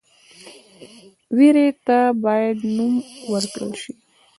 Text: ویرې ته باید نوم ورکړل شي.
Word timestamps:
ویرې 1.37 1.67
ته 1.85 1.97
باید 2.23 2.57
نوم 2.75 2.93
ورکړل 3.31 3.71
شي. 3.81 3.93